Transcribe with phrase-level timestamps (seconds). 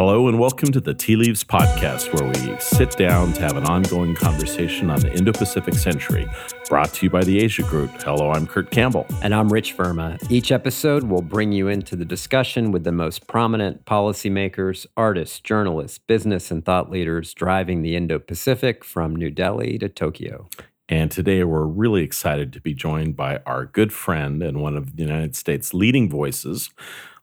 [0.00, 3.64] Hello, and welcome to the Tea Leaves Podcast, where we sit down to have an
[3.64, 6.30] ongoing conversation on the Indo Pacific century,
[6.68, 7.90] brought to you by the Asia Group.
[8.02, 9.08] Hello, I'm Kurt Campbell.
[9.22, 10.24] And I'm Rich Verma.
[10.30, 15.98] Each episode will bring you into the discussion with the most prominent policymakers, artists, journalists,
[15.98, 20.48] business, and thought leaders driving the Indo Pacific from New Delhi to Tokyo.
[20.88, 24.96] And today we're really excited to be joined by our good friend and one of
[24.96, 26.70] the United States' leading voices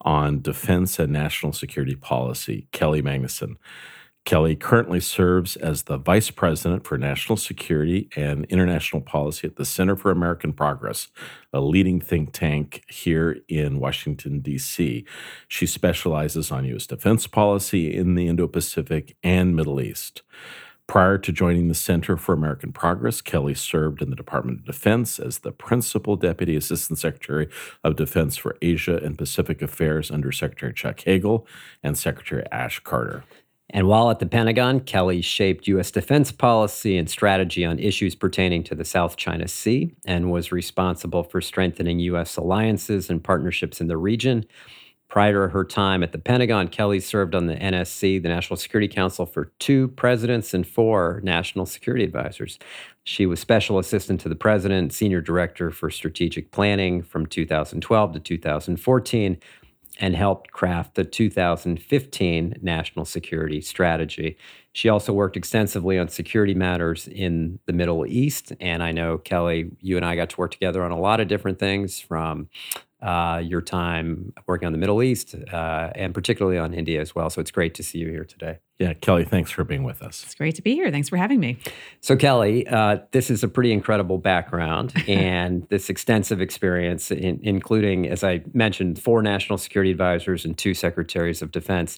[0.01, 3.57] on defense and national security policy, Kelly Magsamen.
[4.23, 9.65] Kelly currently serves as the Vice President for National Security and International Policy at the
[9.65, 11.09] Center for American Progress,
[11.53, 15.05] a leading think tank here in Washington, D.C.
[15.47, 16.87] She specializes on U.S.
[16.87, 20.23] defense policy in the Indo Pacific and Middle East.
[20.87, 25.19] Prior to joining the Center for American Progress, Kelly served in the Department of Defense
[25.19, 27.49] as the Principal Deputy Assistant Secretary
[27.83, 31.47] of Defense for Asia and Pacific Affairs under Secretary Chuck Hagel
[31.81, 33.23] and Secretary Ash Carter.
[33.71, 35.89] And while at the Pentagon, Kelly shaped U.S.
[35.89, 41.23] defense policy and strategy on issues pertaining to the South China Sea and was responsible
[41.23, 42.37] for strengthening U.S.
[42.37, 44.45] alliances and partnerships in the region
[45.07, 48.87] Prior to her time at the Pentagon, Kelly served on the NSC, the National Security
[48.87, 52.57] Council, for two presidents and four national security advisors.
[53.03, 58.19] She was special assistant to the president, senior director for strategic planning from 2012 to
[58.19, 59.37] 2014,
[59.99, 64.37] and helped craft the 2015 national security strategy.
[64.73, 68.51] She also worked extensively on security matters in the Middle East.
[68.59, 71.27] And I know, Kelly, you and I got to work together on a lot of
[71.27, 72.49] different things from
[73.01, 77.29] uh, your time working on the Middle East uh, and particularly on India as well.
[77.29, 78.59] So it's great to see you here today.
[78.77, 80.21] Yeah, Kelly, thanks for being with us.
[80.25, 80.91] It's great to be here.
[80.91, 81.57] Thanks for having me.
[82.01, 88.05] So, Kelly, uh, this is a pretty incredible background and this extensive experience, in, including,
[88.05, 91.97] as I mentioned, four national security advisors and two secretaries of defense.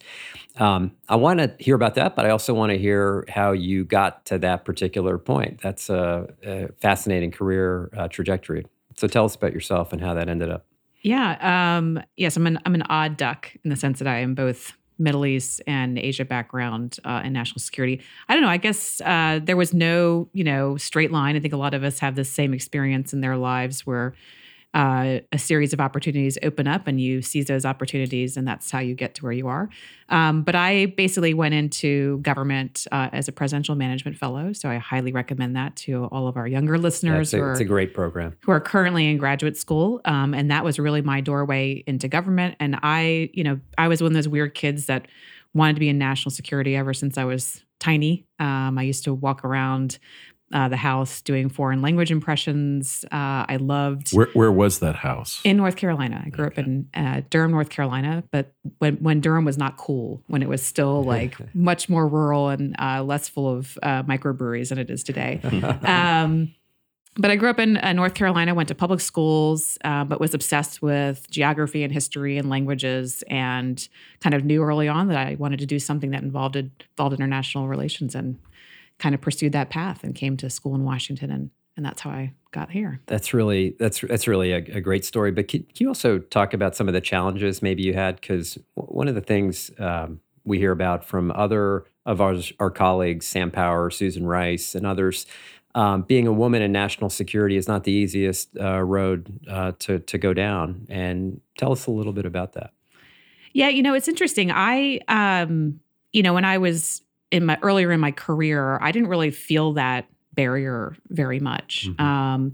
[0.58, 3.84] Um, I want to hear about that, but I also want to hear how you
[3.84, 5.62] got to that particular point.
[5.62, 8.68] That's a, a fascinating career uh, trajectory.
[8.98, 10.68] So, tell us about yourself and how that ended up.
[11.08, 11.78] Yeah.
[11.78, 14.74] Um, yes, I'm an I'm an odd duck in the sense that I am both
[15.00, 18.02] Middle East and Asia background uh, in national security.
[18.28, 18.50] I don't know.
[18.50, 21.38] I guess uh, there was no you know straight line.
[21.38, 24.16] I think a lot of us have the same experience in their lives where
[24.78, 28.78] uh, a series of opportunities open up and you seize those opportunities and that's how
[28.78, 29.70] you get to where you are.
[30.10, 34.54] Um, but i basically went into government uh, as a presidential management fellow.
[34.54, 37.60] So i highly recommend that to all of our younger listeners yeah, it's, a, it's,
[37.62, 38.38] a, great program.
[38.42, 40.00] who are currently in graduate school.
[40.06, 42.56] Um, and that was really my doorway into government.
[42.60, 45.08] And i you know i was one of those weird kids that
[45.56, 48.28] wanted to be in national security ever since i was tiny.
[48.38, 49.98] Um, i used to walk around
[50.54, 53.04] uh, the house doing foreign language impressions.
[53.06, 54.12] Uh, I loved.
[54.12, 55.42] Where, where was that house?
[55.44, 56.24] In North Carolina.
[56.26, 56.62] I grew okay.
[56.62, 60.50] up in uh, Durham, North Carolina, but when when Durham was not cool, when it
[60.50, 64.90] was still like much more rural and uh, less full of uh, microbreweries than it
[64.90, 65.42] is today.
[65.84, 66.54] um,
[67.20, 70.84] but I grew up in uh, North Carolina, went to public schools, but was obsessed
[70.84, 73.86] with geography and history and languages, and
[74.22, 77.68] kind of knew early on that I wanted to do something that involved involved international
[77.68, 78.38] relations and
[79.00, 82.10] kind of pursued that path and came to school in Washington and and that's how
[82.10, 83.00] I got here.
[83.06, 85.32] That's really that's that's really a, a great story.
[85.32, 88.20] But can, can, you also talk about some of the challenges maybe you had?
[88.20, 93.28] Because one of the things um, we hear about from other of our, our colleagues,
[93.28, 95.28] Sam Power, Susan Rice, and others,
[95.76, 100.00] um, being a woman in national security is not the easiest uh, road uh, to
[100.00, 100.88] to go down.
[100.90, 102.74] And tell us a little bit about that.
[103.54, 104.52] Yeah, you know, it's interesting.
[104.52, 105.80] I, um,
[106.12, 107.02] you know, when I was
[107.32, 111.88] in my earlier in my career, I didn't really feel that barrier very much.
[111.88, 112.02] Mm-hmm.
[112.02, 112.52] Um,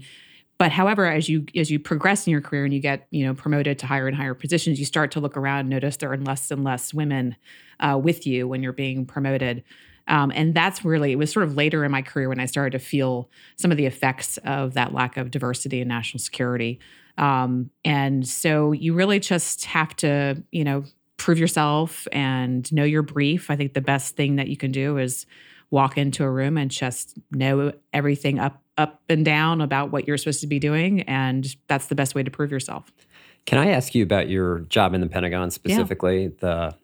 [0.58, 3.34] but however, as you as you progress in your career and you get you know
[3.34, 6.16] promoted to higher and higher positions, you start to look around and notice there are
[6.16, 7.36] less and less women
[7.80, 9.64] uh, with you when you're being promoted.
[10.06, 12.78] Um, and that's really it was sort of later in my career when I started
[12.78, 16.78] to feel some of the effects of that lack of diversity in national security.
[17.16, 20.84] Um, and so you really just have to you know
[21.24, 23.50] prove yourself and know your brief.
[23.50, 25.24] I think the best thing that you can do is
[25.70, 30.18] walk into a room and just know everything up up and down about what you're
[30.18, 32.92] supposed to be doing and that's the best way to prove yourself.
[33.46, 36.28] Can I ask you about your job in the Pentagon specifically, yeah.
[36.40, 36.74] the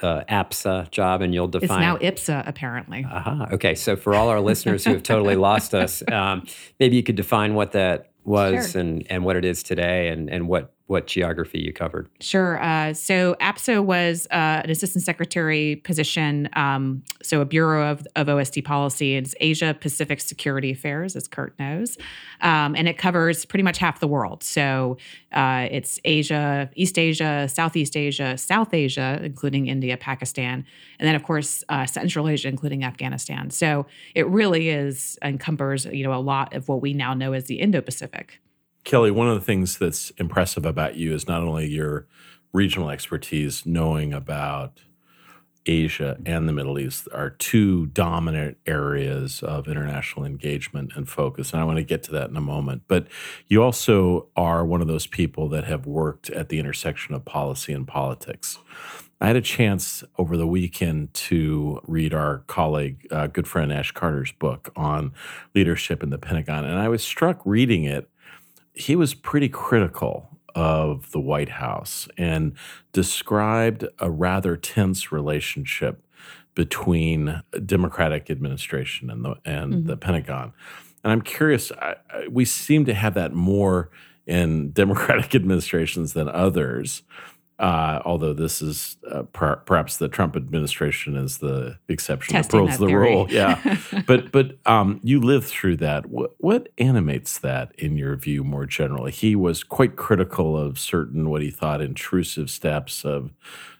[0.00, 1.98] the APSA job, and you'll define.
[2.02, 3.06] It's now IPSA, apparently.
[3.10, 3.46] Uh-huh.
[3.52, 6.46] Okay, so for all our listeners who have totally lost us, um,
[6.78, 8.82] maybe you could define what that was sure.
[8.82, 12.08] and and what it is today, and and what what geography you covered.
[12.20, 12.62] Sure.
[12.62, 18.28] Uh, so APSA was uh, an assistant secretary position, um, so a bureau of, of
[18.28, 19.16] OSD policy.
[19.16, 21.98] It's Asia Pacific Security Affairs, as Kurt knows,
[22.40, 24.44] um, and it covers pretty much half the world.
[24.44, 24.96] So
[25.32, 30.64] uh, it's Asia, East Asia, Southeast Asia, South Asia, including India, Pakistan,
[31.00, 33.50] and then of course uh, Central Asia, including Afghanistan.
[33.50, 37.46] So it really is encumbers you know a lot of what we now know as
[37.46, 38.40] the Indo-Pacific.
[38.86, 42.06] Kelly, one of the things that's impressive about you is not only your
[42.52, 44.80] regional expertise, knowing about
[45.66, 51.52] Asia and the Middle East are two dominant areas of international engagement and focus.
[51.52, 52.82] And I want to get to that in a moment.
[52.86, 53.08] But
[53.48, 57.72] you also are one of those people that have worked at the intersection of policy
[57.72, 58.60] and politics.
[59.20, 63.90] I had a chance over the weekend to read our colleague, uh, good friend Ash
[63.90, 65.12] Carter's book on
[65.56, 66.64] leadership in the Pentagon.
[66.64, 68.08] And I was struck reading it
[68.76, 72.54] he was pretty critical of the White House and
[72.92, 76.02] described a rather tense relationship
[76.54, 79.86] between Democratic administration and the and mm-hmm.
[79.86, 80.52] the Pentagon.
[81.04, 83.90] And I'm curious, I, I, we seem to have that more
[84.26, 87.02] in Democratic administrations than others.
[87.58, 92.66] Uh, although this is uh, per- perhaps the Trump administration is the exception Testing that
[92.66, 93.10] proves the theory.
[93.14, 93.26] rule.
[93.30, 96.06] Yeah, but but um, you lived through that.
[96.06, 99.10] What, what animates that in your view more generally?
[99.10, 103.32] He was quite critical of certain what he thought intrusive steps of,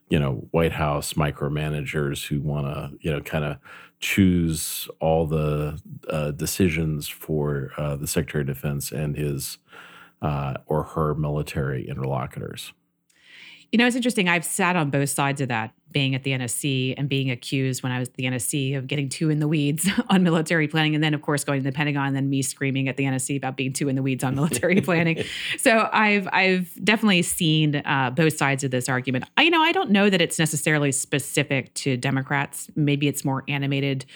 [0.08, 3.58] you know, White House micromanagers who want to you know kind of
[4.00, 5.78] choose all the
[6.08, 9.58] uh, decisions for uh, the Secretary of Defense and his
[10.23, 12.73] uh, or her military interlocutors.
[13.72, 14.28] You know, it's interesting.
[14.28, 17.90] I've sat on both sides of that, being at the NSC and being accused when
[17.90, 20.94] I was at the NSC of getting too in the weeds on military planning.
[20.94, 23.36] And then, of course, going to the Pentagon, and then me screaming at the NSC
[23.36, 25.24] about being too in the weeds on military planning.
[25.58, 29.24] So I've I've definitely seen uh, both sides of this argument.
[29.36, 32.70] I, you know, I don't know that it's necessarily specific to Democrats.
[32.76, 34.06] Maybe it's more animated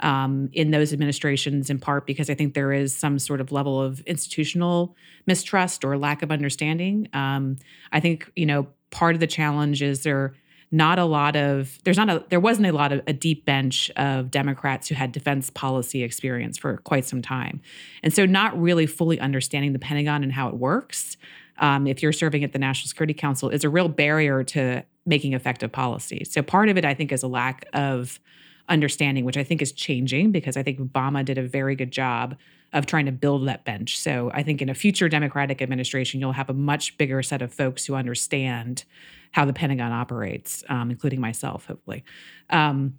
[0.00, 3.80] um, in those administrations, in part because I think there is some sort of level
[3.80, 4.96] of institutional
[5.26, 7.08] mistrust or lack of understanding.
[7.12, 7.56] Um,
[7.92, 10.34] I think you know part of the challenge is there
[10.72, 13.90] not a lot of there's not a there wasn't a lot of a deep bench
[13.96, 17.60] of democrats who had defense policy experience for quite some time.
[18.02, 21.16] And so not really fully understanding the pentagon and how it works
[21.58, 25.32] um, if you're serving at the national security council is a real barrier to making
[25.32, 26.24] effective policy.
[26.24, 28.18] So part of it i think is a lack of
[28.68, 32.36] understanding which i think is changing because i think obama did a very good job
[32.72, 33.98] of trying to build that bench.
[33.98, 37.52] So I think in a future Democratic administration, you'll have a much bigger set of
[37.52, 38.84] folks who understand
[39.32, 42.04] how the Pentagon operates, um, including myself, hopefully.
[42.50, 42.94] Um,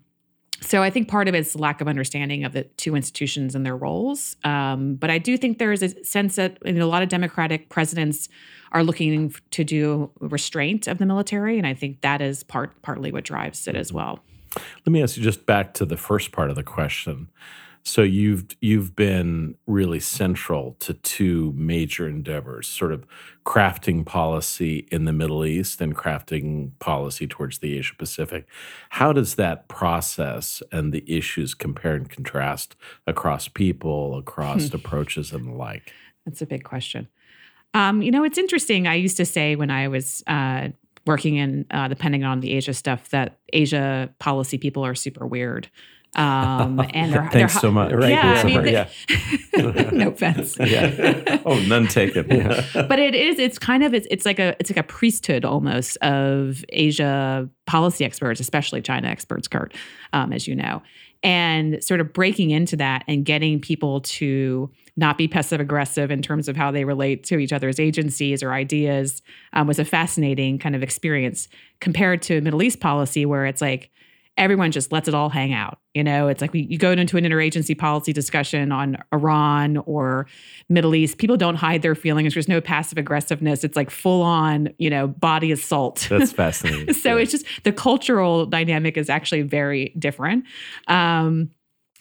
[0.62, 3.78] so I think part of it's lack of understanding of the two institutions and their
[3.78, 4.36] roles.
[4.44, 8.28] Um, but I do think there is a sense that a lot of Democratic presidents
[8.72, 13.12] are looking to do restraint of the military, and I think that is part partly
[13.12, 14.19] what drives it as well.
[14.56, 17.30] Let me ask you just back to the first part of the question.
[17.88, 23.06] So you've you've been really central to two major endeavors, sort of
[23.45, 28.45] crafting policy in the Middle East and crafting policy towards the Asia Pacific.
[28.89, 32.75] How does that process and the issues compare and contrast
[33.07, 35.94] across people, across approaches and the like?
[36.25, 37.07] That's a big question.
[37.74, 38.86] Um, you know, it's interesting.
[38.86, 40.69] I used to say when I was uh,
[41.06, 45.25] working in uh, the Pentagon on the Asia stuff that Asia policy people are super
[45.25, 45.69] weird.
[46.18, 47.94] Um, and they're, thanks they're, so much.
[47.94, 48.10] Right.
[48.10, 48.90] Yeah, I mean, yeah.
[49.92, 50.58] no offense.
[50.68, 51.42] Yeah.
[51.46, 52.28] Oh, none taken.
[52.30, 52.66] Yeah.
[52.74, 53.40] But it is.
[53.40, 53.94] It's kind of.
[53.94, 54.56] It's, it's like a.
[54.60, 59.74] It's like a priesthood almost of Asia policy experts, especially China experts, Kurt,
[60.12, 60.81] um, as you know,
[61.24, 66.21] and sort of breaking into that and getting people to not be passive aggressive in
[66.21, 69.21] terms of how they relate to each other's agencies or ideas
[69.54, 71.47] um, was a fascinating kind of experience
[71.80, 73.92] compared to Middle East policy, where it's like
[74.37, 75.79] everyone just lets it all hang out.
[75.94, 80.27] You know, it's like we, you go into an interagency policy discussion on Iran or
[80.69, 81.17] Middle East.
[81.17, 82.35] People don't hide their feelings.
[82.35, 83.63] There's no passive aggressiveness.
[83.63, 86.07] It's like full on, you know, body assault.
[86.09, 86.94] That's fascinating.
[86.94, 87.23] so yeah.
[87.23, 90.45] it's just the cultural dynamic is actually very different.
[90.87, 91.49] Um,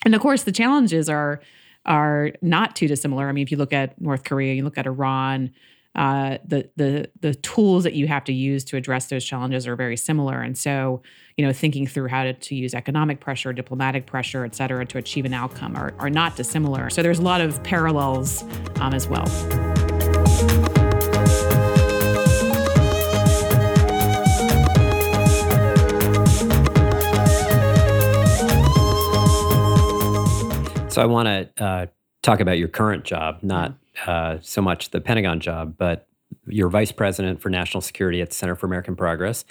[0.04, 1.40] and of course, the challenges are
[1.86, 3.28] are not too dissimilar.
[3.28, 5.52] I mean, if you look at North Korea, you look at Iran,
[5.96, 9.74] uh, the the the tools that you have to use to address those challenges are
[9.76, 10.42] very similar.
[10.42, 11.02] And so,
[11.36, 14.98] you know, thinking through how to, to use economic pressure, diplomatic pressure, et cetera, to
[14.98, 16.90] achieve an outcome are, are not dissimilar.
[16.90, 18.44] So there's a lot of parallels
[18.80, 19.26] um, as well.
[30.88, 31.86] So I want to uh,
[32.22, 33.74] talk about your current job, not
[34.06, 36.06] uh, so much the Pentagon job, but
[36.46, 39.44] You're vice president for national security at the Center for American Progress.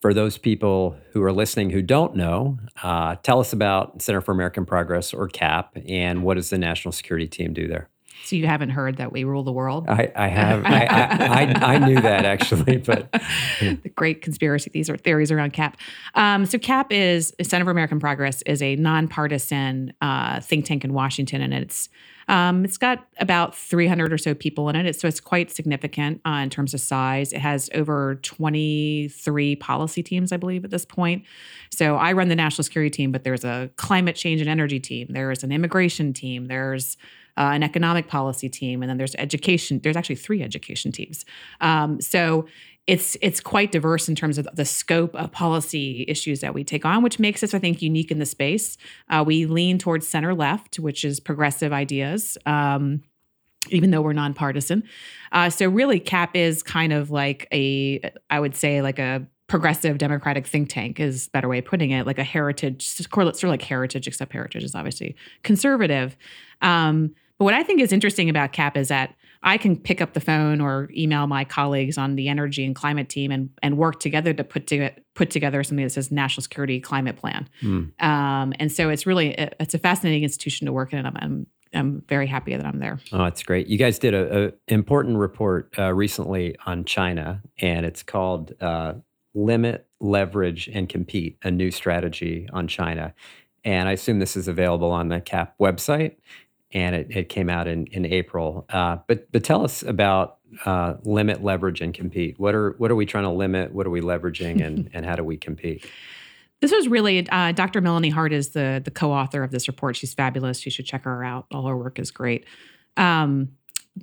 [0.00, 4.32] For those people who are listening who don't know, uh, tell us about Center for
[4.32, 7.88] American Progress or CAP and what does the national security team do there?
[8.24, 9.88] So you haven't heard that we rule the world?
[9.88, 10.64] I, I have.
[10.64, 13.10] I, I, I, I, knew that actually, but
[13.60, 15.76] the great conspiracy these are theories around CAP.
[16.14, 20.92] Um, so CAP is Center for American Progress is a nonpartisan uh, think tank in
[20.92, 21.88] Washington, and it's
[22.28, 25.00] um, it's got about 300 or so people in it.
[25.00, 27.32] So it's quite significant uh, in terms of size.
[27.32, 31.24] It has over 23 policy teams, I believe, at this point.
[31.70, 35.08] So I run the national security team, but there's a climate change and energy team.
[35.10, 36.46] There's an immigration team.
[36.46, 36.98] There's
[37.38, 39.80] uh, an economic policy team, and then there's education.
[39.82, 41.24] There's actually three education teams.
[41.60, 42.46] Um, so
[42.88, 46.86] it's it's quite diverse in terms of the scope of policy issues that we take
[46.86, 48.78] on, which makes us, I think, unique in the space.
[49.10, 52.38] Uh, we lean towards center left, which is progressive ideas.
[52.46, 53.02] Um,
[53.70, 54.82] even though we're nonpartisan.
[55.30, 59.98] Uh, so really, CAP is kind of like a, I would say, like a progressive
[59.98, 63.42] democratic think tank is a better way of putting it, like a heritage, sort of
[63.42, 66.16] like heritage, except heritage is obviously conservative.
[66.62, 70.14] Um, but what I think is interesting about CAP is that I can pick up
[70.14, 74.00] the phone or email my colleagues on the energy and climate team and, and work
[74.00, 77.48] together to put to, put together something that says National Security Climate Plan.
[77.62, 78.02] Mm.
[78.02, 81.06] Um, and so it's really it's a fascinating institution to work in.
[81.06, 82.98] I'm, I'm I'm very happy that I'm there.
[83.12, 83.66] Oh, that's great.
[83.66, 88.94] You guys did a, important report uh, recently on China, and it's called uh,
[89.34, 93.14] "Limit, Leverage, and Compete: A New Strategy on China."
[93.64, 96.16] And I assume this is available on the CAP website
[96.72, 98.66] and it, it came out in in April.
[98.68, 102.38] Uh, but but tell us about uh, limit, leverage, and compete.
[102.38, 103.72] What are what are we trying to limit?
[103.72, 105.86] What are we leveraging, and and how do we compete?
[106.60, 107.80] This was really uh, Dr.
[107.80, 109.96] Melanie Hart is the the co-author of this report.
[109.96, 110.64] She's fabulous.
[110.64, 111.46] You should check her out.
[111.52, 112.44] All her work is great.
[112.96, 113.50] Um,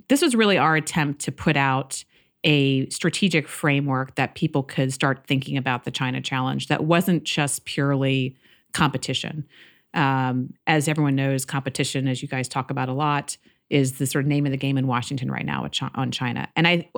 [0.08, 2.04] this was really our attempt to put out
[2.44, 7.64] a strategic framework that people could start thinking about the China challenge that wasn't just
[7.64, 8.36] purely
[8.72, 9.44] competition.
[9.96, 13.36] Um, as everyone knows, competition, as you guys talk about a lot,
[13.68, 16.48] is the sort of name of the game in Washington right now on China.
[16.54, 16.88] And I,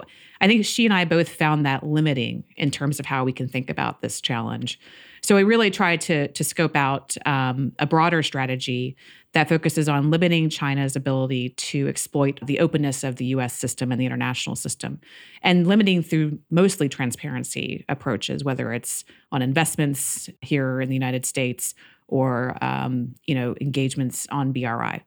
[0.40, 3.48] I think she and I both found that limiting in terms of how we can
[3.48, 4.78] think about this challenge.
[5.22, 8.96] So we really tried to to scope out um, a broader strategy
[9.32, 13.52] that focuses on limiting China's ability to exploit the openness of the U.S.
[13.52, 15.00] system and the international system,
[15.42, 21.74] and limiting through mostly transparency approaches, whether it's on investments here in the United States
[22.08, 25.04] or um, you know engagements on BRI.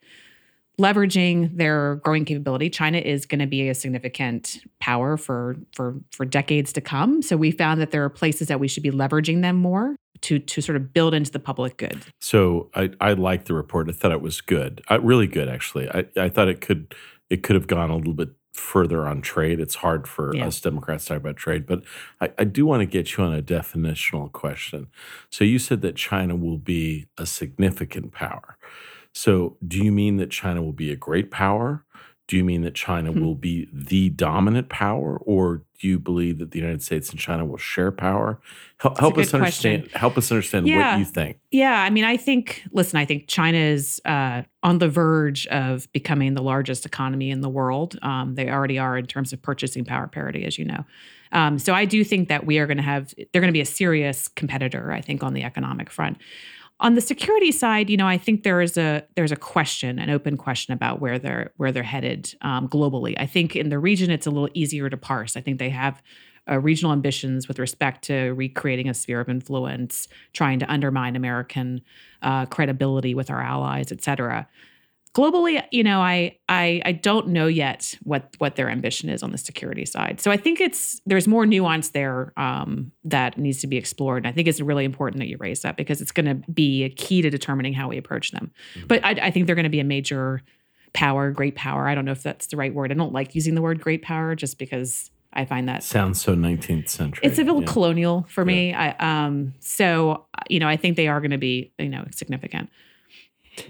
[0.79, 6.25] Leveraging their growing capability, China is going to be a significant power for for for
[6.25, 7.21] decades to come.
[7.21, 10.39] So we found that there are places that we should be leveraging them more to
[10.39, 12.05] to sort of build into the public good.
[12.19, 13.89] So I I liked the report.
[13.89, 15.89] I thought it was good, uh, really good actually.
[15.89, 16.95] I I thought it could
[17.29, 19.59] it could have gone a little bit further on trade.
[19.59, 20.47] It's hard for yeah.
[20.47, 21.83] us Democrats to talk about trade, but
[22.19, 24.87] I, I do want to get you on a definitional question.
[25.29, 28.57] So you said that China will be a significant power.
[29.13, 31.85] So do you mean that China will be a great power?
[32.31, 33.19] Do you mean that China hmm.
[33.19, 37.43] will be the dominant power, or do you believe that the United States and China
[37.43, 38.39] will share power?
[38.77, 39.81] Help, help us understand.
[39.81, 39.99] Question.
[39.99, 40.93] Help us understand yeah.
[40.93, 41.39] what you think.
[41.51, 42.63] Yeah, I mean, I think.
[42.71, 47.41] Listen, I think China is uh, on the verge of becoming the largest economy in
[47.41, 47.99] the world.
[48.01, 50.85] Um, they already are in terms of purchasing power parity, as you know.
[51.33, 53.13] Um, so I do think that we are going to have.
[53.17, 54.93] They're going to be a serious competitor.
[54.93, 56.17] I think on the economic front.
[56.81, 60.09] On the security side, you know, I think there is a there's a question, an
[60.09, 63.13] open question about where they're where they're headed um, globally.
[63.17, 65.37] I think in the region it's a little easier to parse.
[65.37, 66.01] I think they have
[66.49, 71.81] uh, regional ambitions with respect to recreating a sphere of influence, trying to undermine American
[72.23, 74.47] uh, credibility with our allies, et cetera
[75.13, 79.31] globally you know I, I i don't know yet what what their ambition is on
[79.31, 83.67] the security side so i think it's there's more nuance there um, that needs to
[83.67, 86.25] be explored and i think it's really important that you raise that because it's going
[86.25, 88.87] to be a key to determining how we approach them mm-hmm.
[88.87, 90.41] but I, I think they're going to be a major
[90.93, 93.55] power great power i don't know if that's the right word i don't like using
[93.55, 97.21] the word great power just because I find that sounds so 19th century.
[97.23, 97.71] It's a little yeah.
[97.71, 98.71] colonial for me.
[98.71, 98.95] Yeah.
[98.99, 102.69] I, um, so you know, I think they are going to be you know significant.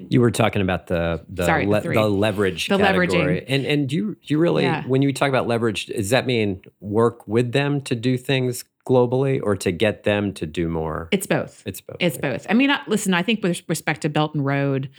[0.09, 3.07] You were talking about the the, Sorry, le- the, the leverage the category.
[3.07, 3.45] leveraging.
[3.47, 4.83] And and do you do you really yeah.
[4.85, 9.39] when you talk about leverage, does that mean work with them to do things globally
[9.41, 11.07] or to get them to do more?
[11.11, 11.63] It's both.
[11.65, 11.97] It's both.
[11.99, 12.45] It's both.
[12.49, 14.89] I mean, listen, I think with respect to Belt and Road,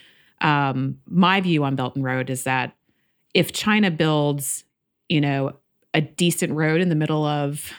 [0.41, 2.75] um, my view on Belt and Road is that
[3.35, 4.65] if China builds,
[5.09, 5.53] you know,
[5.95, 7.73] a decent road in the middle of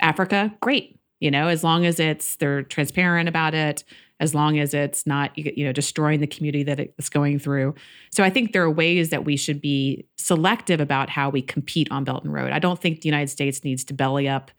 [0.00, 0.98] Africa, great.
[1.20, 3.84] You know, as long as it's they're transparent about it,
[4.20, 7.74] as long as it's not you know destroying the community that it's going through.
[8.10, 11.90] So I think there are ways that we should be selective about how we compete
[11.90, 12.52] on Belt and Road.
[12.52, 14.50] I don't think the United States needs to belly up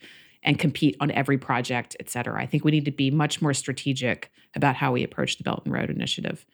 [0.44, 2.42] and compete on every project, et cetera.
[2.42, 5.64] I think we need to be much more strategic about how we approach the Belt
[5.66, 6.46] and Road Initiative.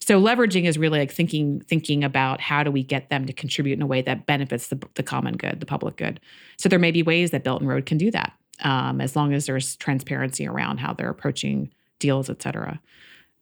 [0.00, 3.74] So leveraging is really like thinking thinking about how do we get them to contribute
[3.74, 6.20] in a way that benefits the, the common good, the public good.
[6.56, 8.32] So there may be ways that Belt and Road can do that,
[8.62, 12.80] um, as long as there's transparency around how they're approaching deals, et cetera.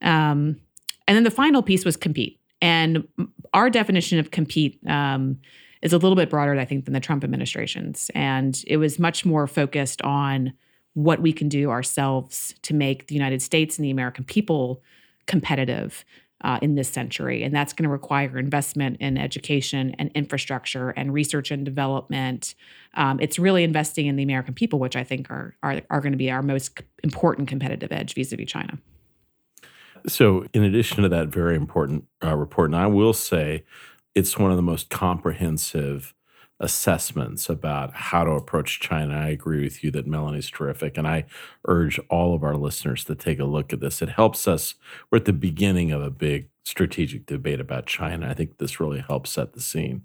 [0.01, 0.59] Um,
[1.07, 2.39] and then the final piece was compete.
[2.61, 3.07] And
[3.53, 5.39] our definition of compete um,
[5.81, 8.09] is a little bit broader, I think, than the Trump administration's.
[8.15, 10.53] And it was much more focused on
[10.93, 14.81] what we can do ourselves to make the United States and the American people
[15.27, 16.05] competitive
[16.43, 17.43] uh, in this century.
[17.43, 22.55] And that's going to require investment in education and infrastructure and research and development.
[22.95, 26.13] Um, it's really investing in the American people, which I think are, are, are going
[26.13, 28.77] to be our most important competitive edge vis a vis China.
[30.07, 33.63] So, in addition to that very important uh, report, and I will say
[34.13, 36.14] it's one of the most comprehensive
[36.59, 39.13] assessments about how to approach China.
[39.15, 40.97] I agree with you that Melanie's terrific.
[40.97, 41.25] And I
[41.67, 44.01] urge all of our listeners to take a look at this.
[44.01, 44.75] It helps us,
[45.11, 48.27] we're at the beginning of a big strategic debate about China.
[48.27, 50.03] I think this really helps set the scene.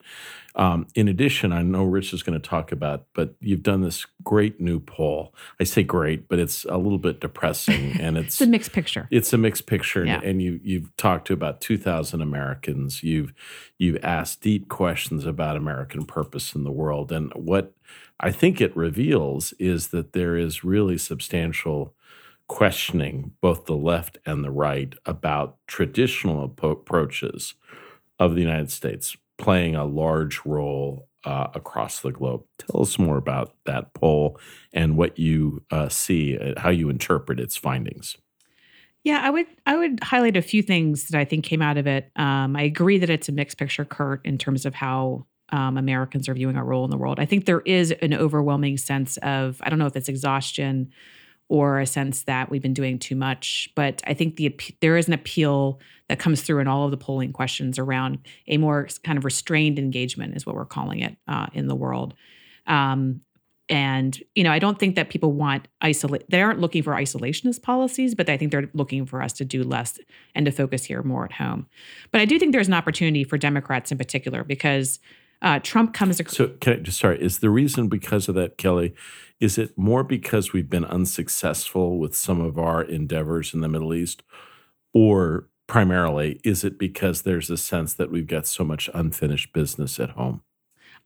[0.54, 4.06] Um, in addition, I know Rich is going to talk about, but you've done this
[4.22, 5.34] great new poll.
[5.58, 9.08] I say great, but it's a little bit depressing, and it's, it's a mixed picture.
[9.10, 10.20] It's a mixed picture, yeah.
[10.22, 13.02] and you you've talked to about two thousand Americans.
[13.02, 13.32] You've
[13.78, 17.72] you've asked deep questions about American purpose in the world, and what
[18.18, 21.94] I think it reveals is that there is really substantial
[22.50, 27.54] questioning both the left and the right about traditional approaches
[28.18, 32.42] of the United States playing a large role uh, across the globe.
[32.58, 34.36] Tell us more about that poll
[34.72, 38.16] and what you uh, see, uh, how you interpret its findings.
[39.04, 41.86] Yeah, I would I would highlight a few things that I think came out of
[41.86, 42.10] it.
[42.16, 46.28] Um, I agree that it's a mixed picture, Kurt, in terms of how um, Americans
[46.28, 47.20] are viewing our role in the world.
[47.20, 50.90] I think there is an overwhelming sense of I don't know if it's exhaustion
[51.50, 53.68] or a sense that we've been doing too much.
[53.74, 56.96] But I think the there is an appeal that comes through in all of the
[56.96, 61.48] polling questions around a more kind of restrained engagement, is what we're calling it uh,
[61.52, 62.14] in the world.
[62.68, 63.22] Um,
[63.68, 66.24] and you know, I don't think that people want isolate.
[66.30, 69.64] They aren't looking for isolationist policies, but I think they're looking for us to do
[69.64, 69.98] less
[70.36, 71.66] and to focus here more at home.
[72.12, 75.00] But I do think there's an opportunity for Democrats in particular because
[75.42, 76.20] uh, Trump comes.
[76.32, 78.94] so, can I just sorry, is the reason because of that, Kelly?
[79.40, 83.94] Is it more because we've been unsuccessful with some of our endeavors in the Middle
[83.94, 84.22] East,
[84.92, 89.98] or primarily is it because there's a sense that we've got so much unfinished business
[89.98, 90.42] at home?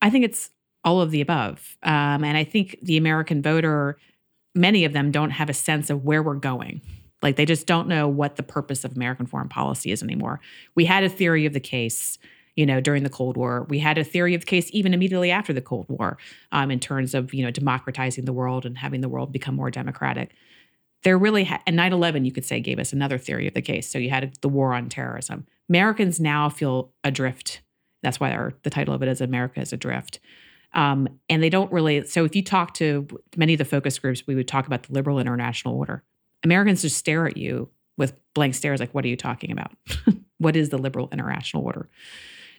[0.02, 0.50] I think it's
[0.82, 3.98] all of the above, um, and I think the American voter,
[4.54, 6.82] many of them don't have a sense of where we're going.
[7.22, 10.40] Like they just don't know what the purpose of American foreign policy is anymore.
[10.74, 12.18] We had a theory of the case
[12.56, 13.66] you know, during the Cold War.
[13.68, 16.18] We had a theory of the case even immediately after the Cold War
[16.52, 19.70] um, in terms of, you know, democratizing the world and having the world become more
[19.70, 20.34] democratic.
[21.02, 23.62] There really, ha- and 9 11, you could say, gave us another theory of the
[23.62, 23.90] case.
[23.90, 25.46] So you had the war on terrorism.
[25.68, 27.60] Americans now feel adrift.
[28.02, 30.20] That's why our, the title of it is America is Adrift.
[30.74, 34.26] Um, and they don't really, so if you talk to many of the focus groups,
[34.26, 36.02] we would talk about the liberal international order.
[36.42, 39.72] Americans just stare at you with blank stares like, what are you talking about?
[40.38, 41.88] what is the liberal international order?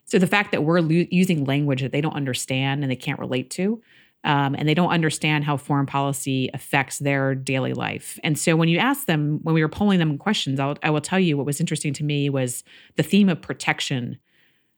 [0.06, 3.20] So the fact that we're lo- using language that they don't understand and they can't
[3.20, 3.82] relate to,
[4.24, 8.20] um, and they don't understand how foreign policy affects their daily life.
[8.24, 11.02] And so when you ask them, when we were polling them questions, I'll, I will
[11.02, 12.64] tell you what was interesting to me was
[12.96, 14.18] the theme of protection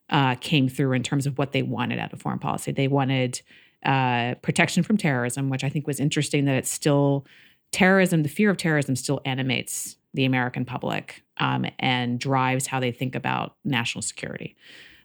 [0.10, 2.72] uh, came through in terms of what they wanted out of foreign policy.
[2.72, 3.42] They wanted
[3.86, 7.26] uh, protection from terrorism, which I think was interesting that it's still
[7.72, 12.92] terrorism, the fear of terrorism still animates the American public um, and drives how they
[12.92, 14.56] think about national security.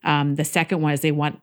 [0.05, 1.41] Um, the second one is they want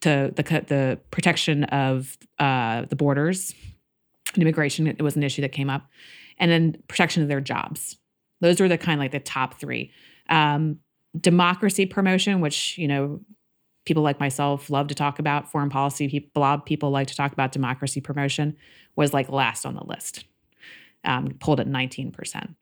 [0.00, 3.54] to the the protection of uh, the borders
[4.34, 4.86] and immigration.
[4.86, 5.86] It was an issue that came up,
[6.38, 7.96] and then protection of their jobs.
[8.40, 9.92] Those were the kind of like the top three.
[10.28, 10.78] Um,
[11.18, 13.20] democracy promotion, which you know
[13.84, 15.50] people like myself love to talk about.
[15.50, 18.56] Foreign policy people, of people like to talk about democracy promotion.
[18.96, 20.24] Was like last on the list,
[21.04, 22.54] um, pulled at nineteen percent.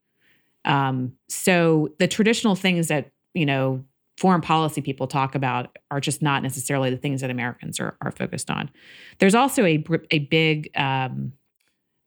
[0.64, 3.84] Um, so the traditional things that you know
[4.18, 8.11] foreign policy people talk about are just not necessarily the things that Americans are, are
[8.11, 8.68] focused on.
[9.20, 11.35] There's also a, a big, um,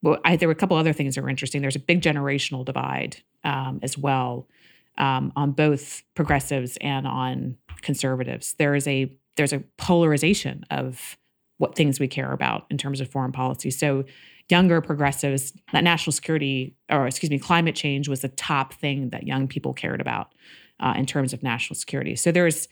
[0.01, 1.61] well, I, there were a couple other things that were interesting.
[1.61, 4.49] There's a big generational divide um, as well
[4.97, 8.55] um, on both progressives and on conservatives.
[8.55, 11.17] There is a there's a polarization of
[11.59, 13.71] what things we care about in terms of foreign policy.
[13.71, 14.03] So
[14.49, 19.25] younger progressives, that national security, or excuse me, climate change was the top thing that
[19.25, 20.33] young people cared about
[20.81, 22.15] uh, in terms of national security.
[22.15, 22.67] So there's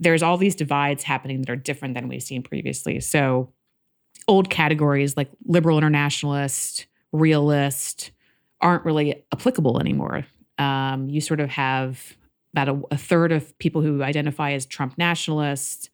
[0.00, 2.98] there's all these divides happening that are different than we've seen previously.
[3.00, 3.52] So
[4.26, 8.10] old categories like liberal internationalist, realist
[8.60, 10.26] aren't really applicable anymore.
[10.58, 12.16] Um, you sort of have
[12.52, 15.90] about a, a, third of people who identify as Trump nationalists.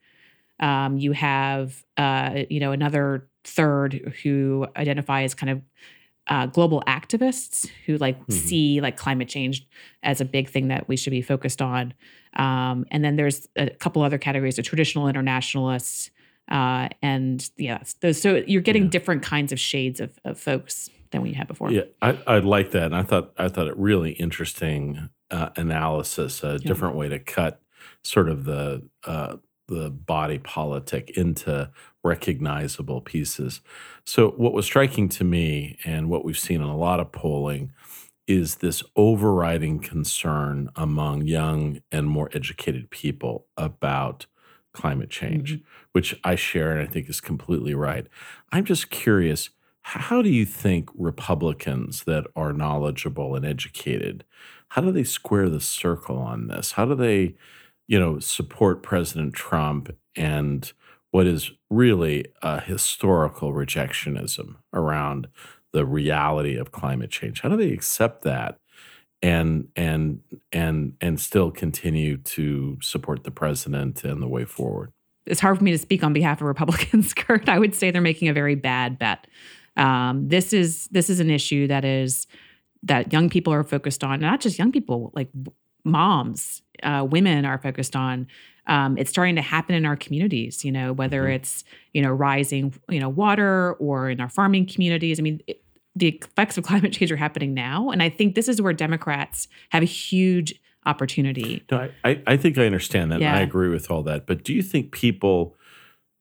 [0.60, 5.62] Um, you have, uh, you know, another third who identify as kind of
[6.28, 8.32] uh, global activists who like mm-hmm.
[8.32, 9.66] see like climate change
[10.02, 11.94] as a big thing that we should be focused on.
[12.34, 16.10] Um, and then there's a couple other categories: the traditional internationalists,
[16.50, 18.90] uh, and yeah, those, so you're getting yeah.
[18.90, 21.72] different kinds of shades of, of folks than we had before.
[21.72, 26.42] Yeah, I, I like that, and I thought I thought it really interesting uh, analysis,
[26.44, 26.58] a yeah.
[26.58, 27.60] different way to cut
[28.04, 29.36] sort of the uh,
[29.68, 31.70] the body politic into
[32.02, 33.60] recognizable pieces.
[34.04, 37.72] So, what was striking to me, and what we've seen in a lot of polling,
[38.26, 44.26] is this overriding concern among young and more educated people about
[44.72, 45.64] climate change, mm-hmm.
[45.92, 48.06] which I share and I think is completely right.
[48.52, 49.50] I'm just curious
[49.82, 54.24] how do you think Republicans that are knowledgeable and educated,
[54.68, 56.72] how do they square the circle on this?
[56.72, 57.34] How do they
[57.90, 60.72] you know, support President Trump and
[61.10, 65.28] what is really a historical rejectionism around
[65.72, 67.40] the reality of climate change.
[67.42, 68.58] How do they accept that
[69.22, 70.20] and and
[70.52, 74.92] and and still continue to support the president and the way forward?
[75.26, 77.48] It's hard for me to speak on behalf of Republicans, Kurt.
[77.48, 79.26] I would say they're making a very bad bet.
[79.76, 82.26] Um, this is this is an issue that is
[82.82, 85.28] that young people are focused on, not just young people, like
[85.84, 88.26] moms, uh, women are focused on.
[88.66, 91.32] Um, it's starting to happen in our communities, you know, whether mm-hmm.
[91.32, 95.18] it's, you know, rising, you know, water or in our farming communities.
[95.18, 95.62] I mean, it,
[95.96, 97.90] the effects of climate change are happening now.
[97.90, 100.54] And I think this is where Democrats have a huge
[100.86, 101.64] opportunity.
[101.70, 103.20] No, I, I think I understand that.
[103.20, 103.36] Yeah.
[103.36, 104.26] I agree with all that.
[104.26, 105.56] But do you think people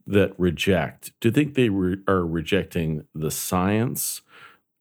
[0.06, 4.22] that reject, do you think they re- are rejecting the science?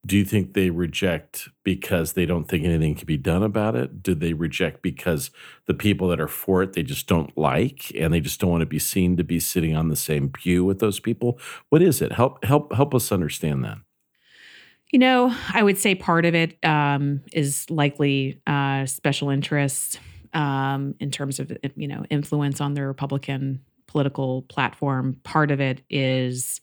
[0.06, 4.02] Do you think they reject because they don't think anything can be done about it?
[4.02, 5.30] Do they reject because
[5.66, 8.60] the people that are for it they just don't like and they just don't want
[8.62, 11.38] to be seen to be sitting on the same pew with those people?
[11.68, 12.12] What is it?
[12.12, 13.78] Help help help us understand that.
[14.92, 19.98] You know, I would say part of it um, is likely uh, special interests
[20.32, 25.16] um, in terms of you know influence on the Republican political platform.
[25.24, 26.60] Part of it is,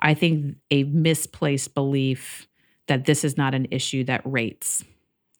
[0.00, 2.46] I think, a misplaced belief
[2.88, 4.84] that this is not an issue that rates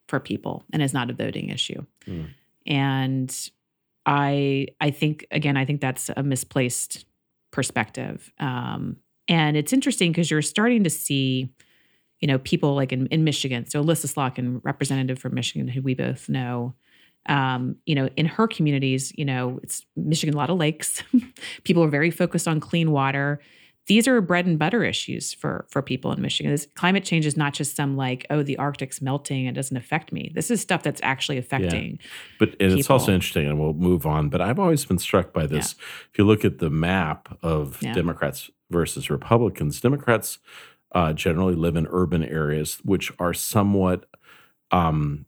[0.09, 1.85] for people and is not a voting issue.
[2.07, 2.29] Mm.
[2.67, 3.51] And
[4.05, 7.05] I I think again I think that's a misplaced
[7.51, 8.33] perspective.
[8.39, 8.97] Um,
[9.29, 11.53] and it's interesting because you're starting to see,
[12.21, 13.67] you know, people like in, in Michigan.
[13.69, 16.75] So Elissa Slotkin, representative from Michigan, who we both know,
[17.29, 21.03] um, you know, in her communities, you know, it's Michigan, a lot of lakes.
[21.65, 23.41] people are very focused on clean water
[23.87, 26.51] these are bread and butter issues for for people in Michigan.
[26.51, 30.13] This climate change is not just some like, oh, the Arctic's melting, it doesn't affect
[30.13, 30.33] me.
[30.35, 31.93] This is stuff that's actually affecting.
[31.93, 32.07] Yeah.
[32.39, 34.29] But it's also interesting, and we'll move on.
[34.29, 35.75] But I've always been struck by this.
[35.79, 35.85] Yeah.
[36.13, 37.93] If you look at the map of yeah.
[37.93, 40.39] Democrats versus Republicans, Democrats
[40.93, 44.07] uh, generally live in urban areas, which are somewhat
[44.71, 45.27] um,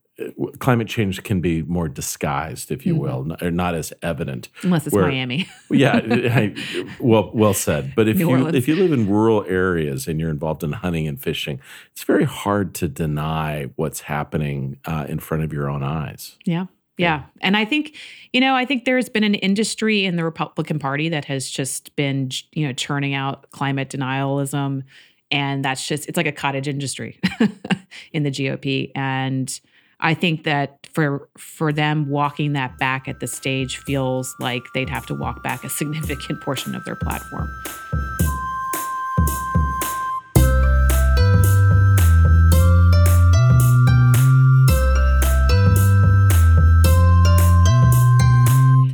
[0.59, 3.29] climate change can be more disguised, if you mm-hmm.
[3.31, 4.49] will, or not as evident.
[4.63, 5.49] Unless it's Where, Miami.
[5.71, 6.51] yeah,
[7.01, 7.93] well, well said.
[7.95, 8.57] But if New you Orleans.
[8.57, 11.61] if you live in rural areas and you're involved in hunting and fishing,
[11.93, 16.37] it's very hard to deny what's happening uh, in front of your own eyes.
[16.45, 16.67] Yeah.
[16.97, 17.27] Yeah.
[17.41, 17.95] And I think,
[18.33, 21.95] you know, I think there's been an industry in the Republican Party that has just
[21.95, 24.83] been, you know, churning out climate denialism.
[25.31, 27.21] And that's just, it's like a cottage industry
[28.13, 28.91] in the GOP.
[28.97, 29.61] And,
[30.01, 34.89] I think that for for them walking that back at the stage feels like they'd
[34.89, 37.49] have to walk back a significant portion of their platform.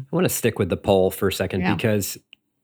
[0.00, 1.74] I want to stick with the poll for a second yeah.
[1.74, 2.16] because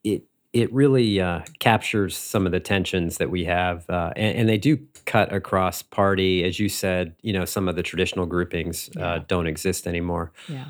[0.04, 4.48] it it really uh, captures some of the tensions that we have, uh, and, and,
[4.48, 6.42] they do cut across party.
[6.42, 9.06] As you said, you know, some of the traditional groupings uh, yeah.
[9.06, 10.32] uh, don't exist anymore.
[10.48, 10.66] Yeah.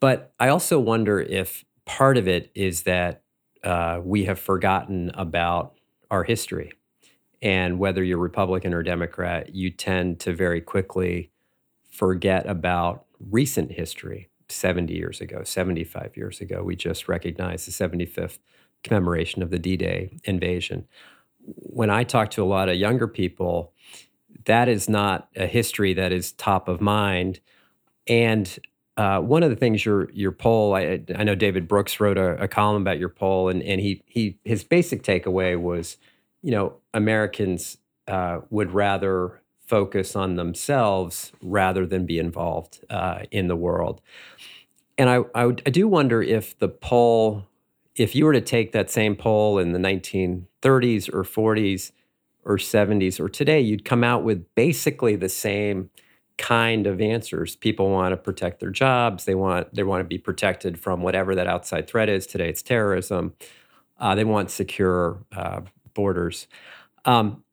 [0.00, 3.22] But I also wonder if part of it is that
[3.62, 5.74] uh, we have forgotten about
[6.10, 6.72] our history,
[7.42, 11.30] and whether you're Republican or Democrat, you tend to very quickly
[11.90, 14.28] forget about recent history.
[14.48, 18.38] 70 years ago, 75 years ago, we just recognized the 75th
[18.82, 20.86] commemoration of the D Day invasion.
[21.44, 23.72] When I talk to a lot of younger people,
[24.44, 27.40] that is not a history that is top of mind.
[28.06, 28.58] And
[28.96, 32.42] uh, one of the things your your poll, I, I know David Brooks wrote a,
[32.42, 35.96] a, column about your poll, and and he he his basic takeaway was,
[36.42, 39.40] you know, Americans uh, would rather
[39.70, 44.00] focus on themselves rather than be involved uh, in the world.
[44.98, 47.46] And I, I, I do wonder if the poll,
[47.96, 51.92] if you were to take that same poll in the 1930s or 40s
[52.44, 55.90] or 70s or today, you'd come out with basically the same
[56.38, 57.54] kind of answers.
[57.56, 59.26] People want to protect their jobs.
[59.26, 62.26] They want they want to be protected from whatever that outside threat is.
[62.26, 63.34] Today, it's terrorism.
[63.98, 65.60] Uh, they want secure uh,
[65.92, 66.46] borders.
[67.04, 67.44] Um,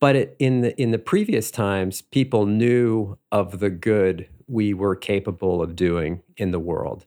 [0.00, 4.96] but it, in the in the previous times, people knew of the good we were
[4.96, 7.04] capable of doing in the world.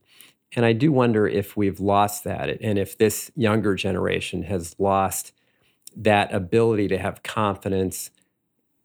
[0.55, 5.31] And I do wonder if we've lost that and if this younger generation has lost
[5.95, 8.11] that ability to have confidence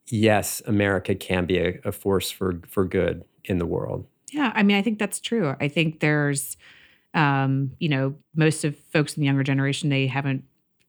[0.09, 4.07] yes, America can be a, a, force for for good in the world.
[4.33, 5.55] Yeah, I mean, I think that's true.
[5.61, 6.57] I think there's,
[7.15, 10.45] um, you know, most of folks in the younger generation they haven't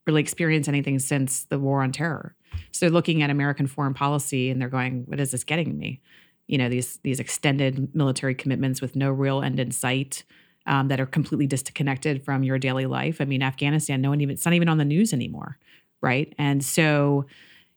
[0.06, 2.36] really experienced anything since the war on terror.
[2.72, 6.02] So looking at American foreign policy and they're going, what is this getting me?
[6.48, 10.24] You know, these these extended military commitments with no real end in sight.
[10.68, 13.22] Um, that are completely disconnected from your daily life.
[13.22, 15.58] I mean, Afghanistan, no one even it's not even on the news anymore,
[16.02, 16.34] right?
[16.38, 17.26] And so,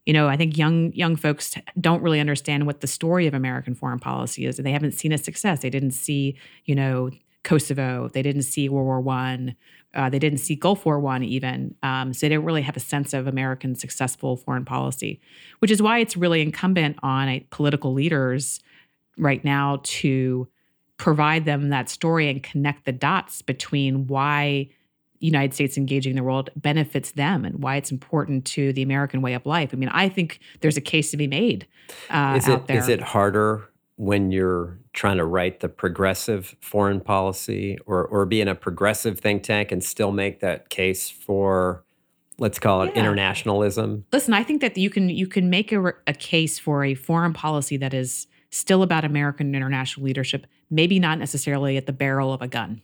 [0.06, 3.76] you know, I think young young folks don't really understand what the story of American
[3.76, 4.58] foreign policy is.
[4.58, 5.60] And they haven't seen a success.
[5.60, 7.10] They didn't see, you know,
[7.44, 8.10] Kosovo.
[8.12, 9.54] They didn't see World War One.
[9.94, 12.80] Uh, they didn't see Gulf War One even, um, so they didn't really have a
[12.80, 15.20] sense of American successful foreign policy,
[15.60, 18.60] which is why it's really incumbent on uh, political leaders
[19.16, 20.48] right now to
[21.00, 24.68] provide them that story and connect the dots between why
[25.18, 29.32] United States engaging the world benefits them and why it's important to the American way
[29.32, 29.70] of life.
[29.72, 31.66] I mean, I think there's a case to be made
[32.10, 37.78] uh, is it, Is it harder when you're trying to write the progressive foreign policy
[37.86, 41.82] or, or be in a progressive think tank and still make that case for
[42.38, 43.00] let's call it yeah.
[43.00, 46.94] internationalism listen i think that you can you can make a, a case for a
[46.94, 52.32] foreign policy that is still about american international leadership maybe not necessarily at the barrel
[52.32, 52.80] of a gun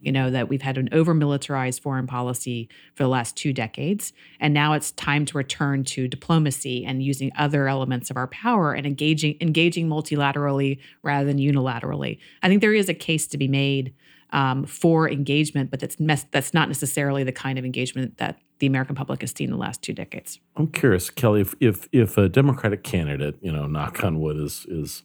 [0.00, 4.12] you know that we've had an over militarized foreign policy for the last two decades
[4.40, 8.72] and now it's time to return to diplomacy and using other elements of our power
[8.72, 13.48] and engaging engaging multilaterally rather than unilaterally i think there is a case to be
[13.48, 13.94] made
[14.30, 15.96] um, for engagement but that's
[16.30, 19.82] that's not necessarily the kind of engagement that the American public has seen the last
[19.82, 20.40] two decades.
[20.56, 24.66] I'm curious, Kelly, if if, if a Democratic candidate, you know, knock on wood, is
[24.68, 25.02] is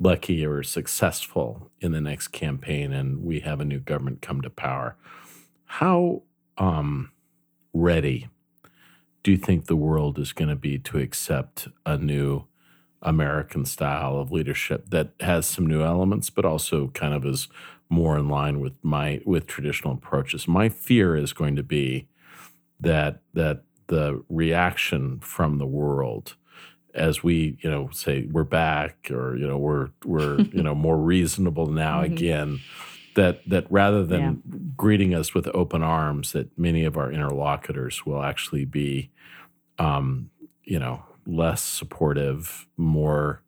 [0.00, 4.50] lucky or successful in the next campaign and we have a new government come to
[4.50, 4.96] power,
[5.64, 6.22] how
[6.56, 7.10] um,
[7.72, 8.28] ready
[9.22, 12.44] do you think the world is going to be to accept a new
[13.02, 17.48] American style of leadership that has some new elements, but also kind of is
[17.90, 20.48] more in line with my with traditional approaches?
[20.48, 22.08] My fear is going to be
[22.80, 26.36] that that the reaction from the world
[26.98, 30.98] as we you know say we're back or you know we're we're you know more
[30.98, 32.12] reasonable now mm-hmm.
[32.12, 32.60] again
[33.14, 34.58] that that rather than yeah.
[34.76, 39.10] greeting us with open arms that many of our interlocutors will actually be
[39.78, 40.30] um,
[40.64, 43.42] you know less supportive more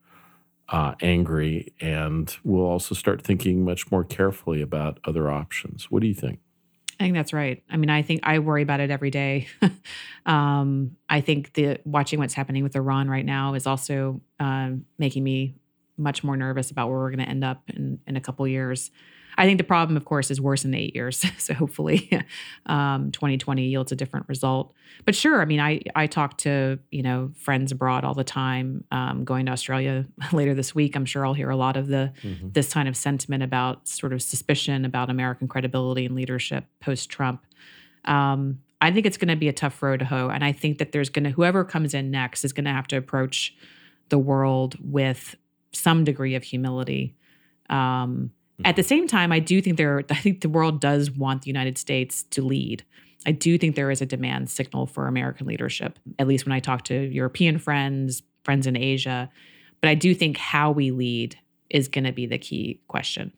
[0.68, 6.08] uh, angry and we'll also start thinking much more carefully about other options what do
[6.08, 6.40] you think
[7.00, 7.64] I think that's right.
[7.70, 9.48] I mean, I think I worry about it every day.
[10.26, 15.24] um, I think the watching what's happening with Iran right now is also uh, making
[15.24, 15.56] me
[15.96, 18.90] much more nervous about where we're going to end up in in a couple years.
[19.40, 21.24] I think the problem, of course, is worse in eight years.
[21.38, 22.10] so hopefully,
[22.66, 24.74] um, 2020 yields a different result.
[25.06, 28.84] But sure, I mean, I I talk to you know friends abroad all the time.
[28.92, 32.12] Um, going to Australia later this week, I'm sure I'll hear a lot of the
[32.22, 32.50] mm-hmm.
[32.52, 37.42] this kind of sentiment about sort of suspicion about American credibility and leadership post Trump.
[38.04, 40.76] Um, I think it's going to be a tough road to hoe, and I think
[40.78, 43.54] that there's going to whoever comes in next is going to have to approach
[44.10, 45.34] the world with
[45.72, 47.14] some degree of humility.
[47.70, 48.66] Um, Mm-hmm.
[48.66, 51.48] at the same time, I do think there, I think the world does want the
[51.48, 52.84] United States to lead.
[53.26, 56.60] I do think there is a demand signal for American leadership, at least when I
[56.60, 59.30] talk to European friends, friends in Asia.
[59.80, 61.36] But I do think how we lead
[61.68, 63.32] is going to be the key question.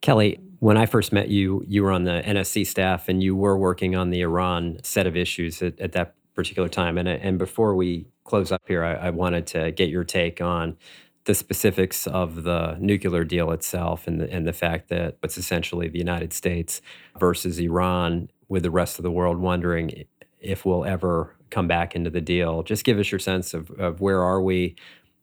[0.00, 3.56] Kelly, when I first met you, you were on the NSC staff and you were
[3.56, 6.98] working on the Iran set of issues at, at that particular time.
[6.98, 10.76] And, and before we close up here, I, I wanted to get your take on
[11.24, 15.88] the specifics of the nuclear deal itself and the, and the fact that it's essentially
[15.88, 16.82] the United States
[17.18, 20.04] versus Iran, with the rest of the world wondering
[20.40, 22.62] if we'll ever come back into the deal.
[22.62, 24.74] Just give us your sense of, of where are we,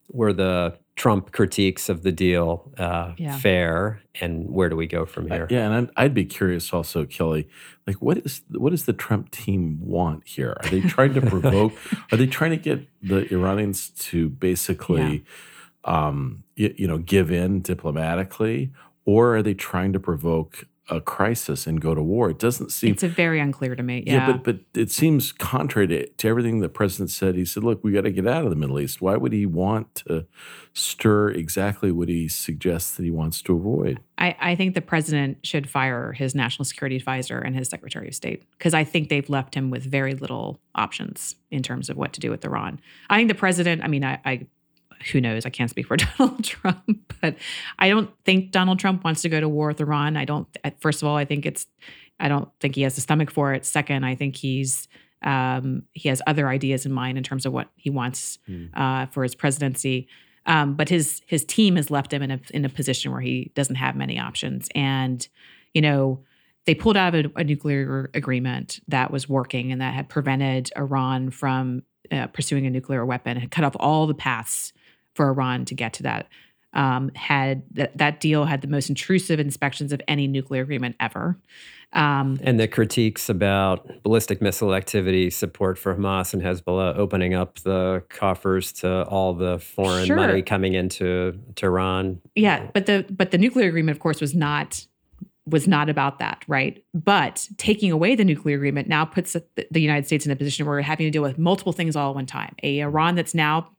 [0.07, 3.37] where the Trump critiques of the deal uh, yeah.
[3.37, 5.43] fair, and where do we go from here?
[5.43, 7.47] Uh, yeah, and I'd, I'd, be curious also, Kelly,
[7.87, 10.57] like what is what does the Trump team want here?
[10.61, 11.71] Are they trying to provoke?
[12.11, 15.33] are they trying to get the Iranians to basically, yeah.
[15.89, 18.71] Um, you, you know, give in diplomatically,
[19.05, 22.29] or are they trying to provoke a crisis and go to war.
[22.29, 22.93] It doesn't seem.
[22.93, 24.03] It's very unclear to me.
[24.05, 27.35] Yeah, yeah but but it seems contrary to, to everything the president said.
[27.35, 29.45] He said, "Look, we got to get out of the Middle East." Why would he
[29.45, 30.25] want to
[30.73, 33.99] stir exactly what he suggests that he wants to avoid?
[34.17, 38.15] I, I think the president should fire his national security advisor and his secretary of
[38.15, 42.13] state because I think they've left him with very little options in terms of what
[42.13, 42.79] to do with Iran.
[43.09, 43.83] I think the president.
[43.83, 44.47] I mean, I, I
[45.11, 45.45] who knows?
[45.45, 47.35] I can't speak for Donald Trump, but
[47.77, 50.17] I don't think Donald Trump wants to go to war with Iran.
[50.17, 50.47] I don't.
[50.79, 51.67] First of all, I think it's.
[52.19, 53.65] I don't think he has the stomach for it.
[53.65, 54.87] Second, I think he's.
[55.21, 58.69] Um, he has other ideas in mind in terms of what he wants mm.
[58.73, 60.07] uh, for his presidency.
[60.45, 63.51] Um, but his his team has left him in a in a position where he
[63.55, 64.69] doesn't have many options.
[64.75, 65.27] And
[65.73, 66.23] you know,
[66.65, 70.71] they pulled out of a, a nuclear agreement that was working and that had prevented
[70.77, 74.73] Iran from uh, pursuing a nuclear weapon, had cut off all the paths
[75.15, 76.27] for Iran to get to that.
[76.71, 81.35] Um, had th- that deal had the most intrusive inspections of any nuclear agreement ever.
[81.93, 87.59] Um, and the critiques about ballistic missile activity, support for Hamas and Hezbollah, opening up
[87.59, 90.15] the coffers to all the foreign sure.
[90.15, 92.21] money coming into Tehran.
[92.35, 94.85] Yeah, but the but the nuclear agreement, of course, was not
[95.49, 96.83] was not about that, right?
[96.93, 100.75] But taking away the nuclear agreement now puts the United States in a position where
[100.75, 102.55] we're having to deal with multiple things all at one time.
[102.63, 103.69] A Iran that's now,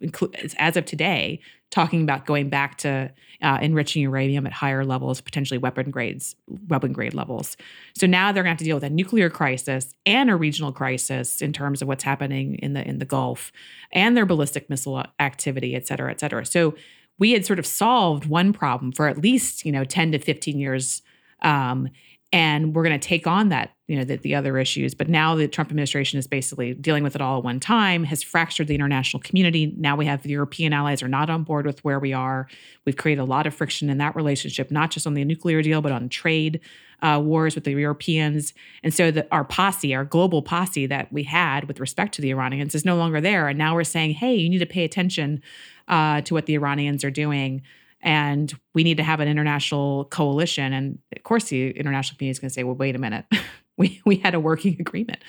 [0.59, 3.11] as of today, talking about going back to
[3.42, 6.35] uh, enriching uranium at higher levels, potentially weapon grades,
[6.68, 7.56] weapon grade levels.
[7.96, 10.72] So now they're going to have to deal with a nuclear crisis and a regional
[10.72, 13.52] crisis in terms of what's happening in the in the Gulf
[13.92, 16.44] and their ballistic missile activity, et cetera, et cetera.
[16.44, 16.74] So
[17.18, 20.59] we had sort of solved one problem for at least you know 10 to 15
[20.59, 21.02] years
[21.42, 21.88] um,
[22.33, 24.94] and we're going to take on that, you know, the, the, other issues.
[24.94, 28.22] But now the Trump administration is basically dealing with it all at one time, has
[28.22, 29.74] fractured the international community.
[29.76, 32.46] Now we have the European allies are not on board with where we are.
[32.87, 35.83] We've created a lot of friction in that relationship, not just on the nuclear deal,
[35.83, 36.61] but on trade
[37.03, 38.55] uh, wars with the Europeans.
[38.85, 42.31] And so that our posse, our global posse that we had with respect to the
[42.31, 43.48] Iranians, is no longer there.
[43.48, 45.42] And now we're saying, hey, you need to pay attention
[45.88, 47.62] uh, to what the Iranians are doing
[48.02, 50.72] and we need to have an international coalition.
[50.72, 53.26] And of course, the international community is going to say, well, wait a minute,
[53.76, 55.22] we, we had a working agreement.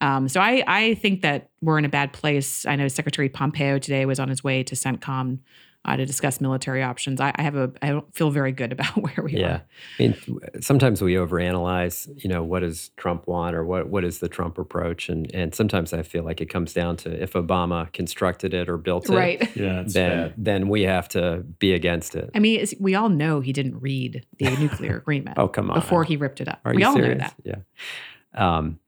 [0.00, 2.66] Um, so I, I think that we're in a bad place.
[2.66, 5.38] I know Secretary Pompeo today was on his way to CENTCOM
[5.86, 7.20] uh, to discuss military options.
[7.20, 9.46] I, I, have a I don't feel very good about where we yeah.
[9.46, 9.62] are.
[9.98, 12.08] I mean, sometimes we overanalyze.
[12.22, 15.08] You know, what does Trump want, or what what is the Trump approach?
[15.08, 18.76] And and sometimes I feel like it comes down to if Obama constructed it or
[18.76, 19.56] built it, right?
[19.56, 20.34] Yeah, then bad.
[20.36, 22.30] then we have to be against it.
[22.34, 25.38] I mean, we all know he didn't read the nuclear agreement.
[25.38, 25.78] oh come on!
[25.78, 27.18] Before he ripped it up, Are we all serious?
[27.18, 27.34] know that.
[27.44, 28.58] Yeah.
[28.58, 28.80] Um,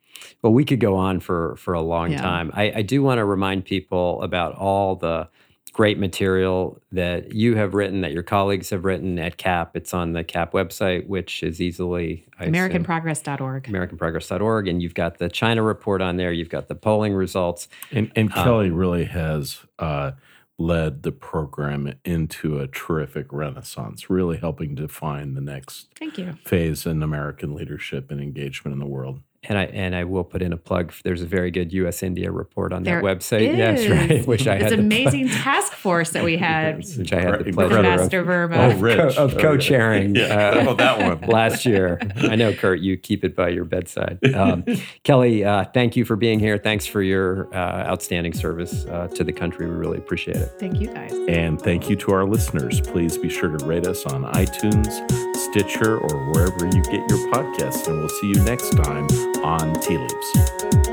[0.42, 2.20] well, we could go on for for a long yeah.
[2.20, 2.50] time.
[2.54, 5.28] I, I do want to remind people about all the
[5.78, 9.76] great material that you have written, that your colleagues have written at CAP.
[9.76, 13.62] It's on the CAP website, which is easily AmericanProgress.org.
[13.62, 14.66] AmericanProgress.org.
[14.66, 17.68] And you've got the China report on there, you've got the polling results.
[17.92, 20.12] And, and um, Kelly really has uh,
[20.58, 26.36] led the program into a terrific renaissance, really helping define the next Thank you.
[26.44, 30.42] phase in American leadership and engagement in the world and I and I will put
[30.42, 30.92] in a plug.
[31.04, 32.02] There's a very good U.S.
[32.02, 33.52] India report on there that website.
[33.52, 33.56] Is.
[33.56, 34.26] Yes, right.
[34.26, 36.78] Which I it's had an amazing task force that we had.
[36.78, 38.74] which I had the pleasure Ambassador of, Verma.
[38.74, 39.16] Oh, Rich.
[39.16, 40.16] of co-chairing.
[40.16, 40.24] yeah.
[40.24, 42.00] uh, oh, that one last year.
[42.16, 42.80] I know, Kurt.
[42.80, 44.18] You keep it by your bedside.
[44.34, 44.64] Um,
[45.04, 46.58] Kelly, uh, thank you for being here.
[46.58, 49.66] Thanks for your uh, outstanding service uh, to the country.
[49.66, 50.52] We really appreciate it.
[50.58, 51.12] Thank you, guys.
[51.28, 52.80] And thank you to our listeners.
[52.80, 54.88] Please be sure to rate us on iTunes,
[55.50, 57.86] Stitcher, or wherever you get your podcasts.
[57.88, 59.06] And we'll see you next time
[59.42, 60.87] on Tea Leaves.